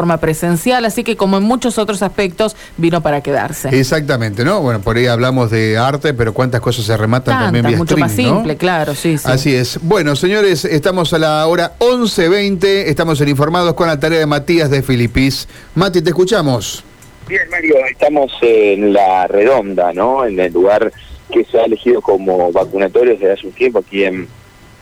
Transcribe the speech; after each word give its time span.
forma 0.00 0.20
presencial, 0.20 0.84
así 0.84 1.02
que 1.02 1.16
como 1.16 1.38
en 1.38 1.42
muchos 1.42 1.76
otros 1.76 2.04
aspectos 2.04 2.54
vino 2.76 3.02
para 3.02 3.20
quedarse. 3.20 3.68
Exactamente, 3.76 4.44
¿no? 4.44 4.60
Bueno, 4.60 4.80
por 4.80 4.96
ahí 4.96 5.06
hablamos 5.06 5.50
de 5.50 5.76
arte, 5.76 6.14
pero 6.14 6.32
cuántas 6.32 6.60
cosas 6.60 6.84
se 6.84 6.96
rematan 6.96 7.36
también 7.36 7.66
vía 7.66 7.76
mucho 7.76 7.96
más 7.96 8.12
simple, 8.12 8.52
¿no? 8.52 8.58
claro, 8.58 8.94
sí, 8.94 9.18
sí. 9.18 9.24
Así 9.28 9.52
es. 9.52 9.80
Bueno, 9.82 10.14
señores, 10.14 10.64
estamos 10.64 11.12
a 11.14 11.18
la 11.18 11.44
hora 11.48 11.72
11.20, 11.80 12.64
estamos 12.86 13.20
en 13.20 13.28
Informados 13.30 13.74
con 13.74 13.88
la 13.88 13.98
tarea 13.98 14.20
de 14.20 14.26
Matías 14.26 14.70
de 14.70 14.84
Filipis. 14.84 15.48
Mati, 15.74 16.00
te 16.00 16.10
escuchamos. 16.10 16.84
Bien, 17.26 17.50
Mario, 17.50 17.74
estamos 17.90 18.30
en 18.40 18.92
la 18.92 19.26
redonda, 19.26 19.92
¿no? 19.92 20.24
En 20.24 20.38
el 20.38 20.52
lugar 20.52 20.92
que 21.32 21.44
se 21.44 21.58
ha 21.58 21.64
elegido 21.64 22.02
como 22.02 22.52
vacunatorio 22.52 23.14
desde 23.14 23.32
hace 23.32 23.48
un 23.48 23.52
tiempo 23.52 23.80
aquí 23.80 24.04
en 24.04 24.28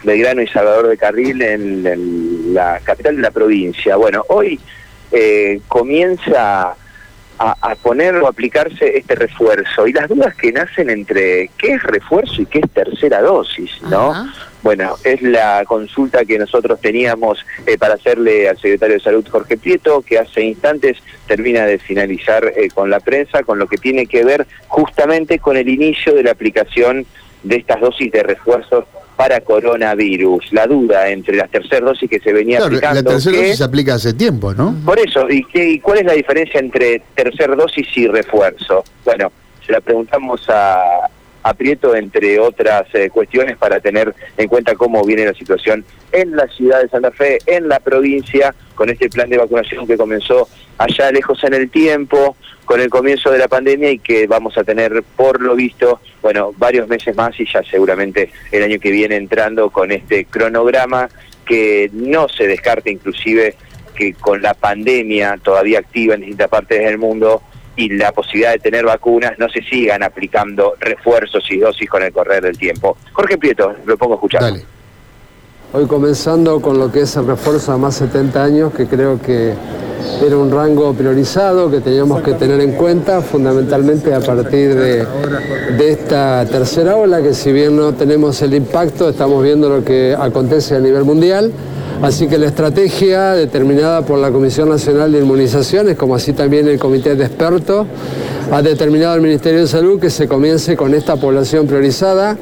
Belgrano 0.05 0.43
y 0.43 0.47
Salvador 0.49 0.89
de 0.89 0.99
Carril, 0.99 1.41
en, 1.41 1.87
en 1.87 2.53
la 2.53 2.81
capital 2.85 3.17
de 3.17 3.23
la 3.23 3.31
provincia. 3.31 3.97
Bueno, 3.97 4.23
hoy 4.29 4.61
eh, 5.19 5.61
comienza 5.67 6.75
a, 7.39 7.57
a, 7.61 7.75
poner 7.77 8.17
o 8.17 8.29
aplicarse 8.29 8.99
este 8.99 9.15
refuerzo 9.15 9.87
y 9.87 9.93
las 9.93 10.09
dudas 10.09 10.35
que 10.35 10.53
nacen 10.53 10.91
entre 10.91 11.51
qué 11.57 11.73
es 11.73 11.83
refuerzo 11.83 12.43
y 12.43 12.47
qué 12.47 12.59
es 12.59 12.71
tercera 12.71 13.23
dosis, 13.23 13.71
¿no? 13.83 14.11
Ajá. 14.11 14.35
Bueno, 14.67 14.97
es 15.05 15.23
la 15.23 15.65
consulta 15.65 16.25
que 16.25 16.41
nosotros 16.41 16.81
teníamos 16.81 17.47
eh, 17.67 17.79
para 17.79 17.95
hacerle 17.95 18.49
al 18.49 18.57
secretario 18.57 18.97
de 18.97 19.01
Salud 19.01 19.25
Jorge 19.31 19.57
Prieto, 19.57 20.03
que 20.03 20.19
hace 20.19 20.43
instantes 20.43 20.99
termina 21.29 21.65
de 21.65 21.79
finalizar 21.79 22.45
eh, 22.45 22.69
con 22.75 22.91
la 22.91 22.99
prensa, 22.99 23.45
con 23.45 23.61
lo 23.61 23.69
que 23.69 23.77
tiene 23.77 24.07
que 24.07 24.25
ver 24.25 24.45
justamente 24.67 25.39
con 25.39 25.57
el 25.57 25.69
inicio 25.69 26.15
de 26.15 26.25
la 26.25 26.33
aplicación 26.33 27.07
de 27.45 27.57
estas 27.57 27.81
dosis 27.81 28.11
de 28.11 28.25
refuerzos 28.25 28.87
para 29.17 29.41
coronavirus. 29.41 30.53
La 30.53 30.67
duda 30.67 31.09
entre 31.09 31.37
las 31.37 31.51
terceras 31.51 31.85
dosis 31.85 32.09
que 32.09 32.21
se 32.21 32.33
venía 32.33 32.59
claro, 32.59 32.67
aplicando. 32.67 33.03
La 33.03 33.09
tercera 33.09 33.37
dosis 33.37 33.57
se 33.57 33.65
aplica 33.65 33.95
hace 33.95 34.13
tiempo, 34.13 34.55
¿no? 34.55 34.77
Por 34.85 34.99
eso, 34.99 35.29
¿y, 35.29 35.43
qué, 35.45 35.71
¿y 35.71 35.81
cuál 35.81 35.99
es 35.99 36.05
la 36.05 36.13
diferencia 36.13 36.61
entre 36.61 37.03
tercera 37.15 37.55
dosis 37.57 37.87
y 37.97 38.07
refuerzo? 38.07 38.85
Bueno, 39.05 39.33
se 39.65 39.73
la 39.73 39.81
preguntamos 39.81 40.47
a, 40.49 41.09
a 41.47 41.55
Prieto, 41.55 41.95
entre 41.95 42.41
otras 42.41 42.93
eh, 42.93 43.09
cuestiones, 43.09 43.57
para 43.57 43.79
tener 43.79 44.13
en 44.37 44.49
cuenta 44.49 44.75
cómo 44.75 45.05
viene 45.05 45.27
la 45.27 45.33
situación 45.33 45.85
en 46.11 46.35
la 46.35 46.49
ciudad 46.49 46.83
de 46.83 46.89
Santa 46.89 47.13
Fe, 47.13 47.39
en 47.47 47.69
la 47.69 47.79
provincia, 47.79 48.53
con 48.75 48.91
este 48.91 49.09
plan 49.09 49.31
de 49.31 49.39
vacunación 49.39 49.87
que 49.87 49.97
comenzó 49.97 50.49
allá 50.77 51.13
lejos 51.13 51.43
en 51.45 51.55
el 51.55 51.71
tiempo, 51.71 52.37
con 52.65 52.81
el 52.81 52.91
comienzo 52.91 53.31
de 53.31 53.39
la 53.39 53.47
pandemia 53.47 53.93
y 53.93 54.01
que 54.01 54.27
vamos 54.27 54.59
a 54.59 54.65
tener, 54.65 55.05
por 55.15 55.41
lo 55.41 55.55
visto, 55.55 56.01
bueno, 56.21 56.53
varios 56.59 56.89
meses 56.89 57.15
más 57.15 57.39
y 57.39 57.47
ya 57.47 57.63
seguramente 57.63 58.33
el 58.51 58.65
año 58.65 58.81
que 58.81 58.91
viene 58.91 59.15
entrando 59.15 59.71
con 59.71 59.93
este 59.93 60.25
cronograma 60.25 61.09
que 61.47 61.89
no 61.93 62.29
se 62.29 62.49
descarta 62.49 62.91
inclusive 62.91 63.55
que 63.95 64.15
con 64.15 64.43
la 64.43 64.55
pandemia 64.55 65.39
todavía 65.41 65.79
activa 65.79 66.15
en 66.15 66.23
distintas 66.23 66.49
partes 66.49 66.81
del 66.81 66.99
mundo 66.99 67.41
y 67.77 67.91
la 67.91 68.13
posibilidad 68.13 68.53
de 68.53 68.59
tener 68.59 68.85
vacunas 68.85 69.39
no 69.39 69.49
se 69.49 69.63
sigan 69.63 70.03
aplicando 70.03 70.75
refuerzos 70.81 71.45
y 71.51 71.59
dosis 71.59 71.89
con 71.89 72.03
el 72.03 72.13
correr 72.13 72.43
del 72.43 72.59
tiempo. 72.59 72.97
Jorge 73.13 73.39
Prieto, 73.39 73.75
lo 73.85 73.97
pongo 73.97 74.15
a 74.15 74.17
escuchar. 74.17 74.43
Dale. 74.43 74.65
Hoy 75.73 75.87
comenzando 75.87 76.61
con 76.61 76.79
lo 76.79 76.91
que 76.91 77.01
es 77.01 77.17
el 77.17 77.27
refuerzo 77.27 77.73
a 77.73 77.77
más 77.77 77.97
70 77.97 78.43
años, 78.43 78.73
que 78.73 78.87
creo 78.87 79.21
que 79.21 79.53
era 80.25 80.37
un 80.37 80.51
rango 80.51 80.95
priorizado 80.95 81.71
que 81.71 81.81
teníamos 81.81 82.23
que 82.23 82.35
tener 82.35 82.61
en 82.61 82.73
cuenta, 82.73 83.21
fundamentalmente 83.21 84.15
a 84.15 84.21
partir 84.21 84.75
de, 84.75 85.05
de, 85.77 85.91
esta 85.91 86.47
tercera 86.47 86.97
ola, 86.97 87.21
que 87.21 87.35
si 87.35 87.53
bien 87.53 87.77
no 87.77 87.93
tenemos 87.93 88.41
el 88.43 88.55
impacto, 88.55 89.09
estamos 89.11 89.43
viendo 89.43 89.69
lo 89.69 89.85
que 89.85 90.17
acontece 90.19 90.77
a 90.77 90.81
nivel 90.81 91.05
mundial. 91.05 91.53
Así 92.03 92.29
que 92.29 92.37
la 92.37 92.47
estrategia 92.47 93.33
determinada 93.33 94.03
por 94.03 94.19
la 94.19 94.31
Comisión 94.31 94.69
Nacional 94.69 95.13
de 95.13 95.21
Inmunizaciones, 95.21 95.97
como 95.97 96.15
así 96.15 96.35
también 96.35 96.69
el 96.69 96.79
Comité 96.79 97.17
de 97.17 97.25
Expertos, 97.25 97.87
ha 98.53 98.61
determinado 98.61 99.15
el 99.15 99.23
Ministerio 99.23 99.61
de 99.61 99.67
Salud 99.67 99.99
que 99.99 100.11
se 100.11 100.29
comience 100.29 100.77
con 100.77 100.95
esta 100.95 101.17
población 101.17 101.67
priorizada, 101.67 102.37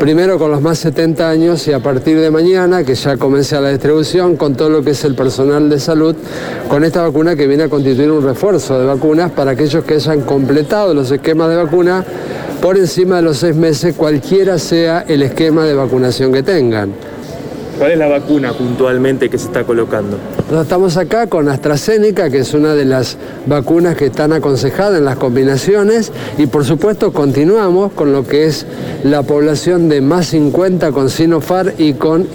primero 0.00 0.38
con 0.38 0.50
los 0.50 0.62
más 0.62 0.78
70 0.78 1.28
años 1.28 1.68
y 1.68 1.72
a 1.72 1.80
partir 1.80 2.18
de 2.18 2.30
mañana, 2.30 2.84
que 2.84 2.94
ya 2.94 3.18
comience 3.18 3.60
la 3.60 3.68
distribución 3.68 4.36
con 4.36 4.54
todo 4.54 4.70
lo 4.70 4.82
que 4.82 4.90
es 4.90 5.04
el 5.04 5.14
personal 5.14 5.68
de 5.68 5.78
salud, 5.78 6.16
con 6.68 6.82
esta 6.82 7.02
vacuna 7.02 7.36
que 7.36 7.46
viene 7.46 7.64
a 7.64 7.68
constituir 7.68 8.10
un 8.10 8.24
refuerzo 8.24 8.80
de 8.80 8.86
vacunas 8.86 9.30
para 9.30 9.50
aquellos 9.50 9.84
que 9.84 9.94
hayan 9.94 10.22
completado 10.22 10.94
los 10.94 11.10
esquemas 11.10 11.50
de 11.50 11.56
vacuna 11.56 12.02
por 12.62 12.78
encima 12.78 13.16
de 13.16 13.22
los 13.22 13.36
seis 13.36 13.54
meses, 13.54 13.94
cualquiera 13.94 14.58
sea 14.58 15.04
el 15.06 15.22
esquema 15.22 15.64
de 15.64 15.74
vacunación 15.74 16.32
que 16.32 16.42
tengan. 16.42 17.15
¿Cuál 17.78 17.90
es 17.90 17.98
la 17.98 18.08
vacuna 18.08 18.52
puntualmente 18.54 19.28
que 19.28 19.36
se 19.36 19.46
está 19.46 19.64
colocando? 19.64 20.16
Nosotros 20.36 20.62
estamos 20.62 20.96
acá 20.96 21.26
con 21.26 21.48
AstraZeneca, 21.48 22.30
que 22.30 22.38
es 22.38 22.54
una 22.54 22.74
de 22.74 22.86
las 22.86 23.18
vacunas 23.46 23.96
que 23.96 24.06
están 24.06 24.32
aconsejadas 24.32 24.98
en 24.98 25.04
las 25.04 25.16
combinaciones, 25.16 26.10
y 26.38 26.46
por 26.46 26.64
supuesto 26.64 27.12
continuamos 27.12 27.92
con 27.92 28.12
lo 28.12 28.26
que 28.26 28.46
es 28.46 28.64
la 29.04 29.22
población 29.22 29.88
de 29.88 30.00
más 30.00 30.28
50 30.28 30.90
con 30.92 31.10
Sinopharm 31.10 31.72
y 31.76 31.92
con 31.94 32.26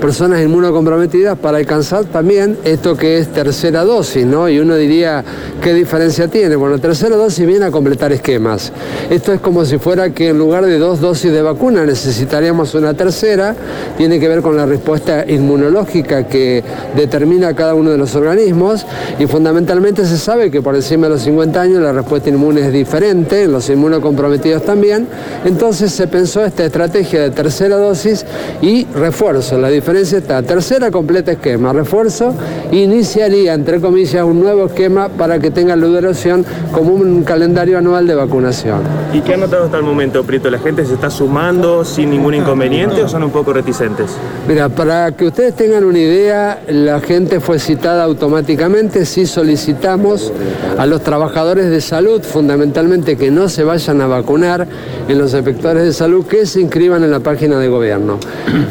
personas 0.00 0.42
inmunocomprometidas 0.42 1.38
para 1.38 1.58
alcanzar 1.58 2.04
también 2.06 2.56
esto 2.64 2.96
que 2.96 3.18
es 3.18 3.28
tercera 3.28 3.84
dosis, 3.84 4.26
¿no? 4.26 4.48
Y 4.48 4.58
uno 4.58 4.74
diría, 4.74 5.24
¿qué 5.62 5.72
diferencia 5.72 6.28
tiene? 6.28 6.56
Bueno, 6.56 6.78
tercera 6.78 7.14
dosis 7.14 7.46
viene 7.46 7.66
a 7.66 7.70
completar 7.70 8.12
esquemas. 8.12 8.72
Esto 9.08 9.32
es 9.32 9.40
como 9.40 9.64
si 9.64 9.78
fuera 9.78 10.10
que 10.10 10.30
en 10.30 10.38
lugar 10.38 10.66
de 10.66 10.78
dos 10.78 11.00
dosis 11.00 11.30
de 11.30 11.42
vacuna 11.42 11.84
necesitaríamos 11.84 12.74
una 12.74 12.94
tercera, 12.94 13.54
tiene 13.96 14.15
que 14.18 14.28
ver 14.28 14.42
con 14.42 14.56
la 14.56 14.66
respuesta 14.66 15.24
inmunológica 15.26 16.26
que 16.26 16.62
determina 16.94 17.54
cada 17.54 17.74
uno 17.74 17.90
de 17.90 17.98
los 17.98 18.14
organismos 18.14 18.86
y 19.18 19.26
fundamentalmente 19.26 20.04
se 20.04 20.18
sabe 20.18 20.50
que 20.50 20.62
por 20.62 20.74
encima 20.74 21.06
de 21.06 21.14
los 21.14 21.22
50 21.22 21.60
años 21.60 21.82
la 21.82 21.92
respuesta 21.92 22.28
inmune 22.28 22.60
es 22.60 22.72
diferente, 22.72 23.44
en 23.44 23.52
los 23.52 23.68
inmunocomprometidos 23.68 24.64
también, 24.64 25.06
entonces 25.44 25.92
se 25.92 26.06
pensó 26.06 26.44
esta 26.44 26.64
estrategia 26.64 27.22
de 27.22 27.30
tercera 27.30 27.76
dosis 27.76 28.24
y 28.60 28.86
refuerzo. 28.86 29.58
La 29.58 29.68
diferencia 29.68 30.18
está, 30.18 30.42
tercera 30.42 30.90
completa 30.90 31.32
esquema, 31.32 31.72
refuerzo, 31.72 32.34
iniciaría 32.72 33.54
entre 33.54 33.80
comillas 33.80 34.24
un 34.24 34.40
nuevo 34.40 34.66
esquema 34.66 35.08
para 35.08 35.38
que 35.38 35.50
tenga 35.50 35.76
la 35.76 35.86
duración 35.86 36.44
como 36.72 36.94
un 36.94 37.22
calendario 37.24 37.78
anual 37.78 38.06
de 38.06 38.14
vacunación. 38.14 38.80
¿Y 39.12 39.20
qué 39.20 39.34
ha 39.34 39.36
notado 39.36 39.64
hasta 39.64 39.78
el 39.78 39.82
momento, 39.82 40.24
Prieto? 40.24 40.50
¿La 40.50 40.58
gente 40.58 40.84
se 40.84 40.94
está 40.94 41.10
sumando 41.10 41.84
sin 41.84 42.10
ningún 42.10 42.34
inconveniente 42.34 43.02
o 43.02 43.08
son 43.08 43.22
un 43.22 43.30
poco 43.30 43.52
reticentes? 43.52 44.05
Mira, 44.48 44.68
para 44.68 45.10
que 45.12 45.26
ustedes 45.26 45.54
tengan 45.54 45.82
una 45.84 45.98
idea, 45.98 46.62
la 46.68 47.00
gente 47.00 47.40
fue 47.40 47.58
citada 47.58 48.04
automáticamente, 48.04 49.04
sí 49.04 49.26
solicitamos 49.26 50.32
a 50.78 50.86
los 50.86 51.02
trabajadores 51.02 51.68
de 51.68 51.80
salud, 51.80 52.22
fundamentalmente 52.22 53.16
que 53.16 53.30
no 53.30 53.48
se 53.48 53.64
vayan 53.64 54.00
a 54.00 54.06
vacunar 54.06 54.66
en 55.08 55.18
los 55.18 55.34
efectores 55.34 55.82
de 55.82 55.92
salud, 55.92 56.26
que 56.26 56.46
se 56.46 56.60
inscriban 56.60 57.02
en 57.02 57.10
la 57.10 57.20
página 57.20 57.58
de 57.58 57.68
gobierno. 57.68 58.18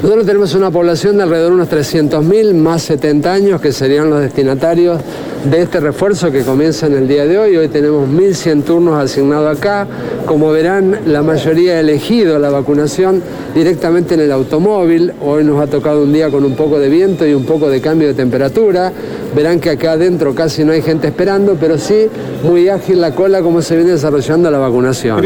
Nosotros 0.01 0.25
tenemos 0.25 0.55
una 0.55 0.71
población 0.71 1.17
de 1.17 1.23
alrededor 1.23 1.49
de 1.49 1.55
unos 1.55 1.69
300.000 1.69 2.53
más 2.53 2.83
70 2.83 3.33
años, 3.33 3.61
que 3.61 3.71
serían 3.71 4.09
los 4.09 4.21
destinatarios 4.21 5.01
de 5.49 5.61
este 5.61 5.79
refuerzo 5.79 6.31
que 6.31 6.41
comienza 6.41 6.87
en 6.87 6.93
el 6.93 7.07
día 7.07 7.25
de 7.25 7.37
hoy. 7.37 7.55
Hoy 7.55 7.67
tenemos 7.67 8.09
1.100 8.09 8.63
turnos 8.63 8.97
asignados 8.97 9.57
acá. 9.57 9.87
Como 10.25 10.51
verán, 10.51 10.99
la 11.05 11.21
mayoría 11.21 11.73
ha 11.73 11.79
elegido 11.81 12.39
la 12.39 12.49
vacunación 12.49 13.21
directamente 13.53 14.15
en 14.15 14.21
el 14.21 14.31
automóvil. 14.31 15.13
Hoy 15.27 15.43
nos 15.43 15.59
ha 15.59 15.65
tocado 15.65 16.03
un 16.03 16.13
día 16.13 16.29
con 16.29 16.45
un 16.45 16.55
poco 16.55 16.77
de 16.77 16.87
viento 16.87 17.25
y 17.25 17.33
un 17.33 17.45
poco 17.45 17.67
de 17.67 17.81
cambio 17.81 18.07
de 18.07 18.13
temperatura. 18.13 18.91
Verán 19.35 19.59
que 19.59 19.71
acá 19.71 19.93
adentro 19.93 20.35
casi 20.35 20.63
no 20.63 20.71
hay 20.71 20.83
gente 20.83 21.07
esperando, 21.07 21.57
pero 21.59 21.79
sí 21.79 22.07
muy 22.43 22.69
ágil 22.69 23.01
la 23.01 23.15
cola 23.15 23.41
como 23.41 23.63
se 23.63 23.75
viene 23.75 23.93
desarrollando 23.93 24.51
la 24.51 24.59
vacunación. 24.59 25.21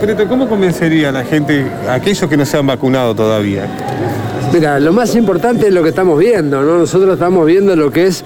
Preto, 0.00 0.26
¿cómo 0.26 0.48
convencería 0.48 1.10
a 1.10 1.12
la 1.12 1.22
gente, 1.22 1.66
a 1.86 1.94
aquellos 1.94 2.30
que 2.30 2.36
no 2.38 2.46
se 2.46 2.56
han 2.56 2.66
vacunado 2.66 3.14
todavía? 3.14 3.66
Mira, 4.56 4.80
lo 4.80 4.90
más 4.90 5.14
importante 5.14 5.66
es 5.66 5.74
lo 5.74 5.82
que 5.82 5.90
estamos 5.90 6.18
viendo, 6.18 6.62
¿no? 6.62 6.78
Nosotros 6.78 7.12
estamos 7.12 7.44
viendo 7.44 7.76
lo 7.76 7.90
que 7.90 8.06
es 8.06 8.24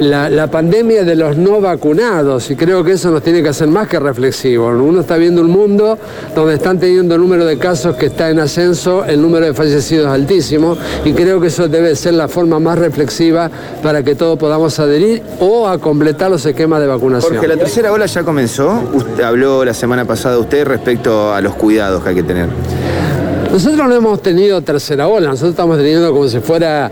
la, 0.00 0.28
la, 0.28 0.48
pandemia 0.48 1.04
de 1.04 1.14
los 1.14 1.36
no 1.36 1.60
vacunados 1.60 2.50
y 2.50 2.56
creo 2.56 2.82
que 2.82 2.94
eso 2.94 3.12
nos 3.12 3.22
tiene 3.22 3.44
que 3.44 3.50
hacer 3.50 3.68
más 3.68 3.86
que 3.86 4.00
reflexivos. 4.00 4.74
Uno 4.74 5.02
está 5.02 5.16
viendo 5.16 5.40
un 5.40 5.50
mundo 5.50 5.96
donde 6.34 6.54
están 6.54 6.80
teniendo 6.80 7.14
el 7.14 7.20
número 7.20 7.44
de 7.44 7.58
casos 7.58 7.94
que 7.94 8.06
está 8.06 8.28
en 8.30 8.40
ascenso, 8.40 9.04
el 9.04 9.22
número 9.22 9.46
de 9.46 9.54
fallecidos 9.54 10.08
altísimo 10.08 10.76
y 11.04 11.12
creo 11.12 11.40
que 11.40 11.46
eso 11.46 11.68
debe 11.68 11.94
ser 11.94 12.14
la 12.14 12.26
forma 12.26 12.58
más 12.58 12.76
reflexiva 12.76 13.48
para 13.84 14.02
que 14.02 14.16
todos 14.16 14.36
podamos 14.40 14.76
adherir 14.80 15.22
o 15.38 15.68
a 15.68 15.78
completar 15.78 16.28
los 16.28 16.44
esquemas 16.44 16.80
de 16.80 16.88
vacunación. 16.88 17.34
Porque 17.34 17.46
la 17.46 17.56
tercera 17.56 17.92
ola 17.92 18.06
ya 18.06 18.24
comenzó. 18.24 18.82
Usted 18.94 19.22
habló 19.22 19.64
la 19.64 19.74
semana 19.74 20.04
pasada 20.04 20.38
usted 20.38 20.66
respecto 20.66 21.32
a 21.32 21.40
los 21.40 21.54
cuidados 21.54 22.02
que 22.02 22.08
hay 22.08 22.14
que 22.16 22.24
tener. 22.24 22.48
Nosotros 23.52 23.86
no 23.86 23.94
hemos 23.94 24.22
tenido 24.22 24.62
tercera 24.62 25.06
ola, 25.08 25.28
nosotros 25.28 25.50
estamos 25.50 25.76
teniendo 25.76 26.10
como 26.10 26.26
si 26.26 26.40
fuera 26.40 26.90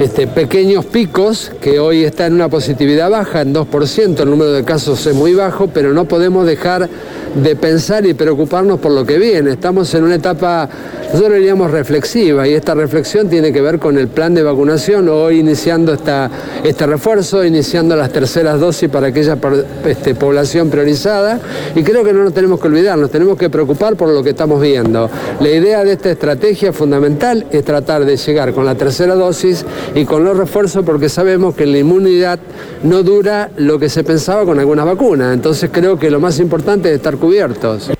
este, 0.00 0.26
pequeños 0.26 0.86
picos, 0.86 1.52
que 1.60 1.78
hoy 1.78 2.04
está 2.04 2.24
en 2.26 2.32
una 2.32 2.48
positividad 2.48 3.10
baja, 3.10 3.42
en 3.42 3.54
2%, 3.54 4.20
el 4.20 4.30
número 4.30 4.50
de 4.50 4.64
casos 4.64 5.06
es 5.06 5.14
muy 5.14 5.34
bajo, 5.34 5.68
pero 5.68 5.92
no 5.92 6.06
podemos 6.06 6.46
dejar 6.46 6.88
de 7.34 7.54
pensar 7.54 8.06
y 8.06 8.14
preocuparnos 8.14 8.80
por 8.80 8.92
lo 8.92 9.04
que 9.04 9.18
viene. 9.18 9.50
Estamos 9.50 9.92
en 9.94 10.04
una 10.04 10.14
etapa, 10.14 10.68
nosotros 11.12 11.34
diríamos 11.34 11.70
reflexiva, 11.70 12.48
y 12.48 12.54
esta 12.54 12.74
reflexión 12.74 13.28
tiene 13.28 13.52
que 13.52 13.60
ver 13.60 13.78
con 13.78 13.98
el 13.98 14.08
plan 14.08 14.34
de 14.34 14.42
vacunación, 14.42 15.08
hoy 15.10 15.40
iniciando 15.40 15.92
esta, 15.92 16.30
este 16.64 16.86
refuerzo, 16.86 17.44
iniciando 17.44 17.94
las 17.94 18.10
terceras 18.10 18.58
dosis 18.58 18.88
para 18.88 19.08
aquella 19.08 19.36
este, 19.84 20.14
población 20.14 20.70
priorizada, 20.70 21.38
y 21.74 21.82
creo 21.82 22.04
que 22.04 22.14
no 22.14 22.24
nos 22.24 22.32
tenemos 22.32 22.58
que 22.58 22.68
olvidar, 22.68 22.98
nos 22.98 23.10
tenemos 23.10 23.36
que 23.36 23.50
preocupar 23.50 23.96
por 23.96 24.08
lo 24.08 24.22
que 24.22 24.30
estamos 24.30 24.62
viendo. 24.62 25.10
La 25.40 25.50
idea 25.50 25.84
de 25.84 25.92
esta 25.92 26.10
estrategia 26.10 26.72
fundamental 26.72 27.46
es 27.50 27.64
tratar 27.64 28.06
de 28.06 28.16
llegar 28.16 28.54
con 28.54 28.64
la 28.64 28.74
tercera 28.74 29.14
dosis 29.14 29.64
y 29.94 30.04
con 30.04 30.24
los 30.24 30.36
refuerzos 30.36 30.84
porque 30.84 31.08
sabemos 31.08 31.54
que 31.54 31.66
la 31.66 31.78
inmunidad 31.78 32.38
no 32.82 33.02
dura 33.02 33.50
lo 33.56 33.78
que 33.78 33.88
se 33.88 34.04
pensaba 34.04 34.44
con 34.44 34.58
algunas 34.58 34.86
vacunas. 34.86 35.34
Entonces 35.34 35.70
creo 35.72 35.98
que 35.98 36.10
lo 36.10 36.20
más 36.20 36.38
importante 36.38 36.88
es 36.90 36.96
estar 36.96 37.16
cubiertos. 37.16 37.90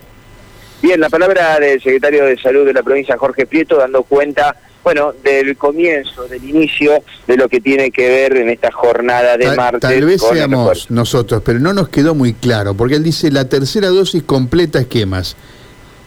Bien, 0.83 0.99
la 0.99 1.11
palabra 1.11 1.59
del 1.59 1.81
secretario 1.83 2.25
de 2.25 2.39
Salud 2.39 2.65
de 2.65 2.73
la 2.73 2.83
provincia, 2.83 3.17
Jorge 3.19 3.45
Prieto, 3.47 3.77
dando 3.77 4.03
cuenta, 4.03 4.57
bueno, 4.83 5.13
del 5.23 5.57
comienzo, 5.57 6.27
del 6.27 6.43
inicio 6.43 7.03
de 7.27 7.37
lo 7.37 7.49
que 7.49 7.61
tiene 7.61 7.91
que 7.91 8.09
ver 8.09 8.37
en 8.39 8.49
esta 8.49 8.73
jornada 8.73 9.37
de 9.37 9.55
martes. 9.55 9.83
Tal 9.83 10.05
vez 10.05 10.23
seamos 10.23 10.91
nosotros, 10.91 11.43
pero 11.45 11.59
no 11.59 11.75
nos 11.75 11.91
quedó 11.91 12.15
muy 12.15 12.33
claro, 12.33 12.75
porque 12.75 12.95
él 12.95 13.03
dice 13.03 13.31
la 13.31 13.47
tercera 13.47 13.89
dosis 13.89 14.23
completa 14.23 14.81
esquemas 14.81 15.37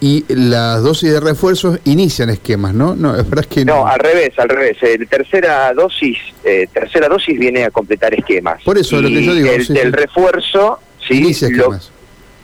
y 0.03 0.25
las 0.27 0.83
dosis 0.83 1.13
de 1.13 1.21
refuerzos 1.21 1.79
inician 1.85 2.29
esquemas, 2.29 2.73
¿no? 2.73 2.93
No, 2.93 3.17
es 3.17 3.29
verdad 3.29 3.45
que 3.45 3.63
no. 3.63 3.75
no 3.75 3.87
al 3.87 3.99
revés, 3.99 4.37
al 4.37 4.49
revés. 4.49 4.75
La 4.81 5.05
tercera 5.05 5.73
dosis, 5.73 6.17
eh, 6.43 6.67
tercera 6.73 7.07
dosis 7.07 7.39
viene 7.39 7.63
a 7.63 7.71
completar 7.71 8.13
esquemas. 8.13 8.61
Por 8.63 8.77
eso 8.77 9.01
lo 9.01 9.07
que 9.07 9.23
yo 9.23 9.33
digo. 9.33 9.49
El, 9.49 9.93
refuerzo, 9.93 10.79
sí. 11.07 11.19
Inicia 11.19 11.47
esquemas. 11.47 11.89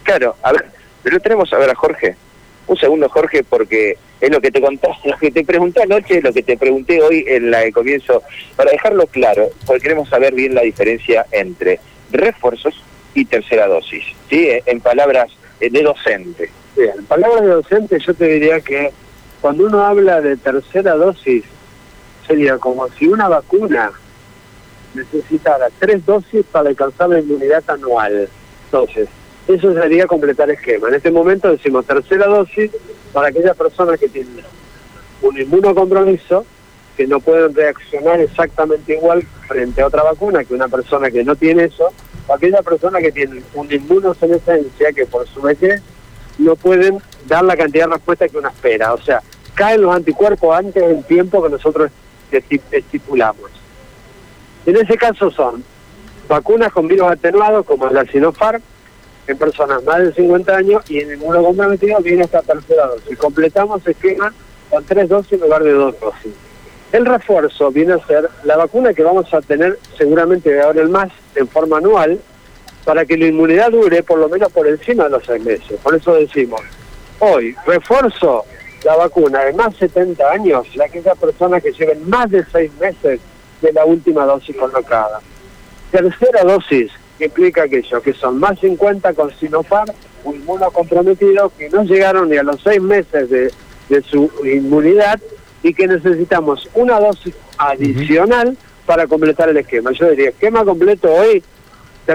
Claro, 0.03 0.37
a 0.41 0.53
ver, 0.53 0.67
pero 1.03 1.19
tenemos 1.19 1.51
a 1.51 1.57
ver 1.57 1.69
a 1.69 1.75
Jorge. 1.75 2.15
Un 2.67 2.77
segundo, 2.77 3.09
Jorge, 3.09 3.43
porque 3.43 3.97
es 4.21 4.29
lo 4.29 4.39
que 4.39 4.51
te 4.51 4.61
contaste, 4.61 5.09
lo 5.09 5.17
que 5.17 5.29
te 5.29 5.43
pregunté 5.43 5.83
anoche, 5.83 6.21
lo 6.21 6.31
que 6.31 6.43
te 6.43 6.55
pregunté 6.55 7.01
hoy 7.01 7.25
en 7.27 7.51
la 7.51 7.59
de 7.59 7.73
comienzo, 7.73 8.23
para 8.55 8.71
dejarlo 8.71 9.05
claro, 9.07 9.49
porque 9.65 9.81
queremos 9.81 10.07
saber 10.07 10.33
bien 10.33 10.55
la 10.55 10.61
diferencia 10.61 11.25
entre 11.31 11.81
refuerzos 12.09 12.81
y 13.13 13.25
tercera 13.25 13.67
dosis, 13.67 14.05
¿sí? 14.29 14.47
En 14.65 14.79
palabras 14.79 15.29
de 15.59 15.83
docente. 15.83 16.51
Bien, 16.75 16.93
en 16.97 17.05
palabras 17.05 17.41
de 17.41 17.47
docente 17.47 17.99
yo 17.99 18.13
te 18.13 18.25
diría 18.25 18.61
que 18.61 18.91
cuando 19.41 19.65
uno 19.65 19.85
habla 19.85 20.21
de 20.21 20.37
tercera 20.37 20.95
dosis, 20.95 21.43
sería 22.27 22.57
como 22.57 22.87
si 22.89 23.07
una 23.07 23.27
vacuna 23.27 23.91
necesitara 24.93 25.69
tres 25.79 26.05
dosis 26.05 26.45
para 26.51 26.69
alcanzar 26.69 27.09
la 27.09 27.19
inmunidad 27.19 27.63
anual. 27.67 28.29
Entonces, 28.65 29.09
eso 29.47 29.73
sería 29.73 30.05
completar 30.05 30.49
esquema. 30.49 30.89
En 30.89 30.95
este 30.95 31.11
momento 31.11 31.49
decimos 31.49 31.85
tercera 31.85 32.27
dosis 32.27 32.71
para 33.13 33.29
aquellas 33.29 33.57
personas 33.57 33.99
que 33.99 34.09
tienen 34.09 34.43
un 35.21 35.39
inmunocompromiso, 35.39 36.45
que 36.95 37.07
no 37.07 37.19
pueden 37.19 37.55
reaccionar 37.55 38.19
exactamente 38.19 38.93
igual 38.93 39.23
frente 39.47 39.81
a 39.81 39.87
otra 39.87 40.03
vacuna 40.03 40.43
que 40.43 40.53
una 40.53 40.67
persona 40.67 41.09
que 41.09 41.23
no 41.23 41.35
tiene 41.35 41.63
eso, 41.63 41.91
o 42.27 42.33
aquella 42.33 42.61
persona 42.61 42.99
que 42.99 43.11
tiene 43.11 43.41
un 43.53 43.71
inmunosenescencia 43.71 44.91
que 44.91 45.05
por 45.05 45.27
su 45.27 45.41
vejez 45.41 45.81
no 46.39 46.55
pueden 46.55 46.97
dar 47.27 47.43
la 47.43 47.55
cantidad 47.55 47.85
de 47.85 47.93
respuesta 47.93 48.27
que 48.27 48.37
uno 48.37 48.49
espera. 48.49 48.93
O 48.93 49.01
sea, 49.01 49.21
caen 49.53 49.81
los 49.81 49.95
anticuerpos 49.95 50.57
antes 50.57 50.81
del 50.81 51.03
tiempo 51.05 51.43
que 51.43 51.49
nosotros 51.49 51.91
estipulamos. 52.71 53.51
En 54.65 54.75
ese 54.75 54.97
caso 54.97 55.29
son 55.31 55.63
vacunas 56.27 56.71
con 56.71 56.87
virus 56.87 57.11
atenuados 57.11 57.65
como 57.65 57.89
la 57.89 58.05
Sinopharm, 58.05 58.61
en 59.27 59.37
personas 59.37 59.83
más 59.83 59.99
de 59.99 60.13
50 60.13 60.55
años 60.55 60.89
y 60.89 60.99
en 60.99 61.11
el 61.11 61.19
comprometido 61.19 61.99
viene 61.99 62.23
esta 62.23 62.41
tercera 62.41 62.87
dosis. 62.87 63.17
Completamos 63.17 63.85
esquema 63.85 64.33
con 64.69 64.83
tres 64.85 65.07
dosis 65.07 65.33
en 65.33 65.41
lugar 65.41 65.63
de 65.63 65.71
dos 65.71 65.99
dosis. 65.99 66.33
El 66.91 67.05
refuerzo 67.05 67.69
viene 67.69 67.93
a 67.93 68.05
ser 68.07 68.27
la 68.43 68.57
vacuna 68.57 68.93
que 68.93 69.03
vamos 69.03 69.31
a 69.31 69.41
tener 69.41 69.77
seguramente 69.95 70.51
de 70.51 70.61
ahora 70.61 70.81
en 70.81 70.91
más 70.91 71.09
en 71.35 71.47
forma 71.47 71.77
anual 71.77 72.19
para 72.89 73.05
que 73.05 73.15
la 73.17 73.27
inmunidad 73.27 73.69
dure 73.69 74.01
por 74.01 74.17
lo 74.17 74.27
menos 74.27 74.51
por 74.51 74.67
encima 74.67 75.03
de 75.03 75.11
los 75.11 75.23
seis 75.23 75.45
meses. 75.45 75.79
Por 75.83 75.93
eso 75.93 76.15
decimos, 76.15 76.59
hoy 77.19 77.55
refuerzo 77.67 78.45
la 78.83 78.95
vacuna 78.95 79.43
de 79.43 79.53
más 79.53 79.73
de 79.73 79.89
70 79.89 80.31
años, 80.31 80.75
la 80.75 80.85
aquellas 80.85 81.15
personas 81.15 81.61
que 81.61 81.71
lleven 81.71 82.09
más 82.09 82.31
de 82.31 82.43
seis 82.51 82.71
meses 82.79 83.19
de 83.61 83.73
la 83.73 83.85
última 83.85 84.25
dosis 84.25 84.55
colocada. 84.55 85.21
Tercera 85.91 86.41
dosis, 86.43 86.91
que 87.19 87.25
implica 87.25 87.61
aquello, 87.65 88.01
que 88.01 88.11
son 88.13 88.39
más 88.39 88.59
50 88.59 89.13
con 89.13 89.31
Sinopharm, 89.35 89.93
un 90.23 90.37
inmunocomprometido 90.37 91.51
que 91.55 91.69
no 91.69 91.83
llegaron 91.83 92.27
ni 92.27 92.37
a 92.37 92.43
los 92.43 92.59
seis 92.63 92.81
meses 92.81 93.29
de, 93.29 93.51
su 94.01 94.31
inmunidad 94.43 95.19
y 95.61 95.75
que 95.75 95.85
necesitamos 95.85 96.67
una 96.73 96.99
dosis 96.99 97.35
adicional 97.59 98.57
para 98.87 99.05
completar 99.05 99.47
el 99.49 99.57
esquema. 99.57 99.91
Yo 99.91 100.09
diría, 100.09 100.29
esquema 100.29 100.65
completo 100.65 101.13
hoy, 101.13 101.43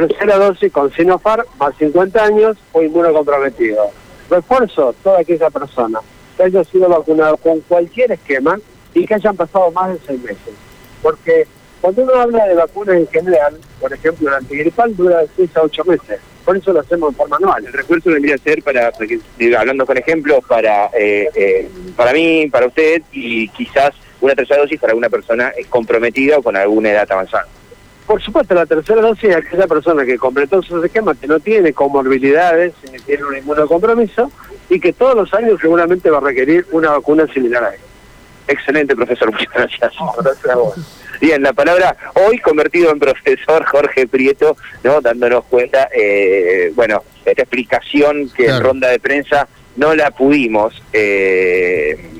tercera 0.01 0.37
dosis 0.37 0.73
con 0.73 0.93
Sinopharm, 0.93 1.45
más 1.57 1.77
50 1.77 2.25
años 2.25 2.57
o 2.73 2.83
inmunocomprometido. 2.83 3.91
Refuerzo, 4.29 4.93
toda 5.05 5.21
aquella 5.21 5.51
persona 5.51 6.01
que 6.37 6.43
haya 6.43 6.65
sido 6.65 6.89
vacunado 6.89 7.37
con 7.37 7.61
cualquier 7.61 8.11
esquema 8.11 8.59
y 8.93 9.07
que 9.07 9.15
hayan 9.15 9.37
pasado 9.37 9.71
más 9.71 9.93
de 9.93 10.01
seis 10.05 10.21
meses. 10.21 10.55
Porque 11.01 11.47
cuando 11.81 12.03
uno 12.03 12.15
habla 12.15 12.45
de 12.47 12.55
vacunas 12.55 12.97
en 12.97 13.07
general, 13.07 13.57
por 13.81 13.93
ejemplo, 13.93 14.29
el 14.29 14.35
antigripal 14.35 14.97
dura 14.97 15.21
de 15.21 15.29
6 15.37 15.57
a 15.59 15.63
8 15.63 15.85
meses. 15.85 16.21
Por 16.45 16.57
eso 16.57 16.73
lo 16.73 16.81
hacemos 16.81 17.11
en 17.11 17.17
forma 17.17 17.37
anual. 17.37 17.65
El 17.65 17.73
refuerzo 17.73 18.11
debería 18.11 18.37
ser 18.39 18.63
para, 18.63 18.91
hablando 19.59 19.87
con 19.87 19.97
ejemplos, 19.97 20.41
para, 20.49 20.87
eh, 20.87 21.31
eh, 21.35 21.69
para 21.95 22.13
mí, 22.13 22.49
para 22.51 22.67
usted 22.67 23.03
y 23.13 23.49
quizás 23.49 23.93
una 24.21 24.35
tercera 24.35 24.63
dosis 24.63 24.81
para 24.81 24.95
una 24.95 25.09
persona 25.09 25.53
comprometida 25.69 26.39
o 26.39 26.43
con 26.43 26.57
alguna 26.57 26.91
edad 26.91 27.11
avanzada. 27.13 27.47
Por 28.07 28.23
supuesto, 28.23 28.55
la 28.55 28.67
tercera 28.67 29.01
dosis 29.01 29.31
es 29.31 29.37
aquella 29.37 29.67
persona 29.67 30.05
que 30.05 30.19
completó 30.19 30.63
sus 30.63 30.85
esquemas, 30.85 31.17
que 31.19 31.27
no 31.27 31.41
tiene 31.41 31.73
comorbilidades, 31.73 32.75
ni 32.93 32.99
tiene 32.99 33.25
un 33.25 33.37
inmunocompromiso 33.37 34.31
y 34.69 34.79
que 34.79 34.93
todos 34.93 35.15
los 35.15 35.33
años 35.33 35.59
seguramente 35.61 36.11
va 36.11 36.19
a 36.19 36.21
requerir 36.21 36.67
una 36.73 36.91
vacuna 36.91 37.27
similar 37.33 37.65
a 37.65 37.75
él. 37.75 37.81
Excelente, 38.47 38.95
profesor. 38.95 39.33
Muchas 39.33 39.53
gracias. 39.55 39.93
Gracias 40.23 40.51
a 40.51 40.57
vos. 40.57 40.75
Bien, 41.21 41.43
la 41.43 41.53
palabra 41.53 41.97
hoy 42.15 42.39
convertido 42.39 42.91
en 42.91 42.99
profesor 42.99 43.65
Jorge 43.65 44.07
Prieto, 44.07 44.57
¿no? 44.83 45.01
dándonos 45.01 45.45
cuenta, 45.45 45.89
eh, 45.95 46.73
bueno, 46.75 47.03
esta 47.25 47.43
explicación 47.43 48.29
que 48.31 48.47
en 48.47 48.61
ronda 48.61 48.89
de 48.89 48.99
prensa 48.99 49.49
no 49.77 49.95
la 49.95 50.11
pudimos 50.11 50.83
eh, 50.93 52.14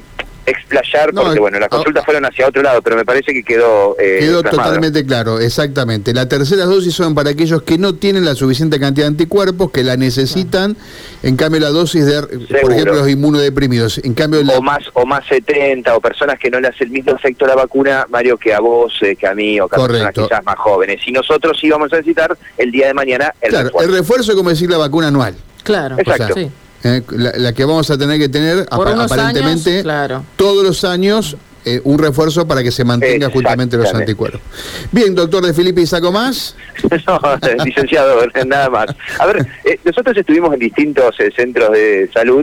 explayar 0.47 1.13
porque 1.13 1.41
bueno 1.41 1.59
las 1.59 1.69
consultas 1.69 2.05
fueron 2.05 2.25
hacia 2.25 2.47
otro 2.47 2.63
lado 2.63 2.83
pero 2.83 2.97
me 2.97 3.05
parece 3.05 3.33
que 3.33 3.43
quedó 3.43 3.97
eh, 3.99 4.19
quedó 4.21 4.43
totalmente 4.43 5.05
claro 5.05 5.41
exactamente. 5.41 6.13
La 6.13 6.29
tercera 6.29 6.65
dosis 6.65 6.95
son 6.95 7.15
para 7.15 7.31
aquellos 7.31 7.63
que 7.63 7.79
no 7.79 7.95
tienen 7.95 8.25
la 8.25 8.35
suficiente 8.35 8.81
cantidad 8.81 9.07
de 9.07 9.09
anticuerpos 9.09 9.71
que 9.71 9.83
la 9.83 9.97
necesitan. 9.97 10.77
En 11.23 11.37
cambio 11.37 11.61
la 11.61 11.71
dosis 11.71 12.07
de 12.07 12.23
por 12.61 12.73
ejemplo 12.73 12.95
los 12.95 13.09
inmunodeprimidos. 13.09 13.99
En 13.99 14.15
cambio 14.15 14.41
o 14.41 14.63
más 14.63 14.85
o 14.95 15.07
más 15.07 15.27
70 15.27 15.97
o 15.97 16.01
personas 16.01 16.39
que 16.39 16.51
no 16.51 16.61
le 16.61 16.69
hace 16.69 16.85
el 16.85 16.91
mismo 16.91 17.13
efecto 17.13 17.45
a 17.45 17.49
la 17.49 17.55
vacuna 17.55 18.07
Mario 18.11 18.37
que 18.37 18.53
a 18.53 18.61
vos 18.61 18.93
eh, 19.03 19.17
que 19.17 19.27
a 19.27 19.35
mí 19.35 19.61
o 19.61 19.69
que 19.69 19.77
a 19.77 19.87
personas 19.87 20.13
quizás 20.13 20.45
más 20.45 20.57
jóvenes. 20.59 21.01
Y 21.07 21.13
nosotros 21.13 21.59
íbamos 21.63 21.93
a 21.93 21.97
necesitar 21.97 22.37
el 22.59 22.71
día 22.71 22.89
de 22.89 22.95
mañana 22.95 23.33
el 23.41 23.53
refuerzo 23.53 23.81
el 23.81 23.97
refuerzo. 23.97 24.33
es 24.33 24.37
como 24.37 24.51
decir 24.51 24.71
la 24.71 24.79
vacuna 24.79 25.09
anual. 25.09 25.35
Claro. 25.63 25.97
Exacto 25.99 26.51
eh, 26.85 27.03
la, 27.11 27.53
que 27.55 27.65
vamos 27.65 27.91
a 27.91 27.97
tener 27.97 28.19
que 28.19 28.29
tener 28.29 28.67
aparentemente 28.71 29.83
todos 30.37 30.63
los 30.63 30.85
años 30.85 31.37
eh, 31.65 31.81
un 31.85 31.99
refuerzo 31.99 32.47
para 32.47 32.63
que 32.63 32.71
se 32.71 32.85
mantenga 32.85 33.31
justamente 33.31 33.79
los 33.79 33.95
anticuerpos. 33.95 34.43
Bien, 34.93 35.15
doctor 35.15 35.47
de 35.47 35.55
Filipe, 35.55 35.81
¿y 35.81 35.87
saco 35.87 36.13
más? 36.13 36.55
no, 37.07 37.21
licenciado, 37.65 38.21
nada 38.47 38.69
más. 38.69 38.87
A 39.19 39.25
ver, 39.25 39.47
eh, 39.65 39.79
nosotros 39.83 40.15
estuvimos 40.15 40.53
en 40.53 40.61
distintos 40.61 41.17
centros 41.35 41.73
de 41.73 42.11
salud 42.13 42.43